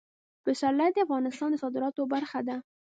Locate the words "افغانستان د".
1.05-1.55